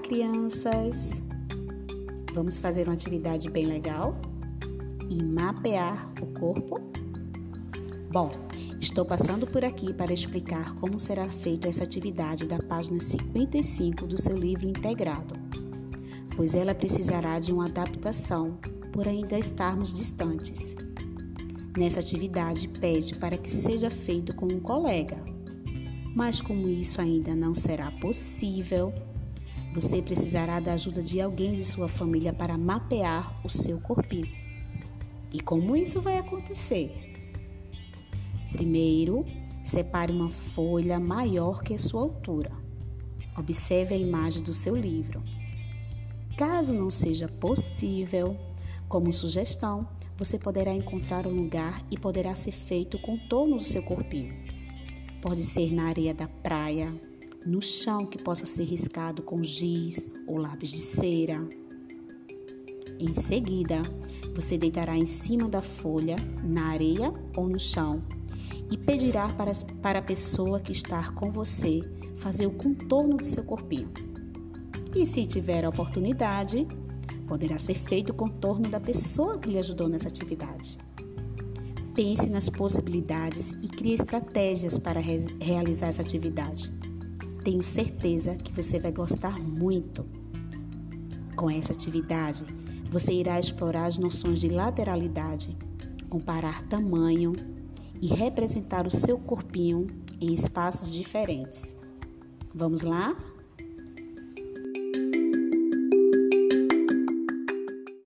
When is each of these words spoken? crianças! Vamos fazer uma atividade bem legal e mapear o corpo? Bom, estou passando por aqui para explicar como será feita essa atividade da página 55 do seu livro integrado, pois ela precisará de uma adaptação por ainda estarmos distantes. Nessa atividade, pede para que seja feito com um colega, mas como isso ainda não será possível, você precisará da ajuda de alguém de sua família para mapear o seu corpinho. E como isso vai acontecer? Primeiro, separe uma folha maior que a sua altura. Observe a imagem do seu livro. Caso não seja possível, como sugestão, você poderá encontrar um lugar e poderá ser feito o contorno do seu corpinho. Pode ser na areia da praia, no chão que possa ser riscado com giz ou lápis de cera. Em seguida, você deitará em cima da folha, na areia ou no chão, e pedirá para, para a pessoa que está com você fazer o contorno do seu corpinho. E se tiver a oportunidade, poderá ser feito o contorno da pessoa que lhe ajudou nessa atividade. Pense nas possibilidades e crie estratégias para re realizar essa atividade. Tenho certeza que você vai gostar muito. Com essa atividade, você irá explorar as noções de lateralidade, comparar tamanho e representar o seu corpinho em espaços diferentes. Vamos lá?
crianças! 0.00 1.22
Vamos 2.34 2.58
fazer 2.58 2.84
uma 2.88 2.94
atividade 2.94 3.50
bem 3.50 3.66
legal 3.66 4.18
e 5.08 5.22
mapear 5.22 6.12
o 6.20 6.26
corpo? 6.26 6.80
Bom, 8.10 8.30
estou 8.80 9.04
passando 9.04 9.46
por 9.46 9.64
aqui 9.64 9.92
para 9.92 10.12
explicar 10.12 10.74
como 10.76 10.98
será 10.98 11.28
feita 11.28 11.68
essa 11.68 11.84
atividade 11.84 12.46
da 12.46 12.58
página 12.58 12.98
55 12.98 14.06
do 14.06 14.20
seu 14.20 14.36
livro 14.36 14.68
integrado, 14.68 15.34
pois 16.34 16.54
ela 16.54 16.74
precisará 16.74 17.38
de 17.38 17.52
uma 17.52 17.66
adaptação 17.66 18.58
por 18.92 19.06
ainda 19.06 19.38
estarmos 19.38 19.94
distantes. 19.94 20.74
Nessa 21.76 22.00
atividade, 22.00 22.66
pede 22.68 23.16
para 23.16 23.36
que 23.36 23.50
seja 23.50 23.90
feito 23.90 24.34
com 24.34 24.46
um 24.46 24.60
colega, 24.60 25.22
mas 26.16 26.40
como 26.40 26.68
isso 26.68 27.00
ainda 27.00 27.34
não 27.36 27.54
será 27.54 27.92
possível, 27.92 28.92
você 29.72 30.02
precisará 30.02 30.58
da 30.58 30.72
ajuda 30.72 31.02
de 31.02 31.20
alguém 31.20 31.54
de 31.54 31.64
sua 31.64 31.88
família 31.88 32.32
para 32.32 32.58
mapear 32.58 33.40
o 33.44 33.48
seu 33.48 33.80
corpinho. 33.80 34.30
E 35.32 35.40
como 35.40 35.76
isso 35.76 36.00
vai 36.00 36.18
acontecer? 36.18 36.92
Primeiro, 38.52 39.24
separe 39.62 40.12
uma 40.12 40.30
folha 40.30 40.98
maior 40.98 41.62
que 41.62 41.74
a 41.74 41.78
sua 41.78 42.02
altura. 42.02 42.50
Observe 43.38 43.94
a 43.94 43.98
imagem 43.98 44.42
do 44.42 44.52
seu 44.52 44.74
livro. 44.74 45.22
Caso 46.36 46.74
não 46.74 46.90
seja 46.90 47.28
possível, 47.28 48.36
como 48.88 49.12
sugestão, 49.12 49.86
você 50.16 50.36
poderá 50.36 50.74
encontrar 50.74 51.26
um 51.26 51.30
lugar 51.30 51.82
e 51.90 51.98
poderá 51.98 52.34
ser 52.34 52.52
feito 52.52 52.96
o 52.96 53.00
contorno 53.00 53.56
do 53.56 53.62
seu 53.62 53.82
corpinho. 53.82 54.34
Pode 55.22 55.42
ser 55.42 55.72
na 55.72 55.84
areia 55.84 56.12
da 56.12 56.26
praia, 56.26 56.92
no 57.44 57.62
chão 57.62 58.06
que 58.06 58.22
possa 58.22 58.44
ser 58.46 58.64
riscado 58.64 59.22
com 59.22 59.42
giz 59.42 60.08
ou 60.26 60.36
lápis 60.36 60.70
de 60.70 60.78
cera. 60.78 61.48
Em 62.98 63.14
seguida, 63.14 63.82
você 64.34 64.58
deitará 64.58 64.96
em 64.96 65.06
cima 65.06 65.48
da 65.48 65.62
folha, 65.62 66.16
na 66.44 66.66
areia 66.66 67.12
ou 67.36 67.48
no 67.48 67.58
chão, 67.58 68.02
e 68.70 68.76
pedirá 68.76 69.28
para, 69.30 69.52
para 69.82 69.98
a 70.00 70.02
pessoa 70.02 70.60
que 70.60 70.72
está 70.72 71.10
com 71.12 71.30
você 71.30 71.80
fazer 72.16 72.46
o 72.46 72.50
contorno 72.50 73.16
do 73.16 73.24
seu 73.24 73.42
corpinho. 73.42 73.90
E 74.94 75.06
se 75.06 75.24
tiver 75.24 75.64
a 75.64 75.68
oportunidade, 75.68 76.66
poderá 77.26 77.58
ser 77.58 77.74
feito 77.74 78.10
o 78.10 78.14
contorno 78.14 78.68
da 78.68 78.80
pessoa 78.80 79.38
que 79.38 79.48
lhe 79.48 79.58
ajudou 79.58 79.88
nessa 79.88 80.08
atividade. 80.08 80.78
Pense 81.94 82.28
nas 82.28 82.48
possibilidades 82.48 83.52
e 83.62 83.68
crie 83.68 83.94
estratégias 83.94 84.78
para 84.78 85.00
re 85.00 85.26
realizar 85.40 85.88
essa 85.88 86.02
atividade. 86.02 86.72
Tenho 87.42 87.62
certeza 87.62 88.34
que 88.34 88.52
você 88.52 88.78
vai 88.78 88.92
gostar 88.92 89.40
muito. 89.40 90.04
Com 91.34 91.50
essa 91.50 91.72
atividade, 91.72 92.44
você 92.90 93.12
irá 93.12 93.40
explorar 93.40 93.86
as 93.86 93.96
noções 93.96 94.40
de 94.40 94.48
lateralidade, 94.48 95.56
comparar 96.08 96.62
tamanho 96.62 97.32
e 98.00 98.08
representar 98.08 98.86
o 98.86 98.90
seu 98.90 99.18
corpinho 99.18 99.86
em 100.20 100.34
espaços 100.34 100.92
diferentes. 100.92 101.74
Vamos 102.54 102.82
lá? 102.82 103.16